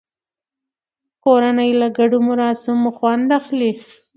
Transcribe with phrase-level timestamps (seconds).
[1.23, 3.71] کورنۍ له ګډو مراسمو خوند اخلي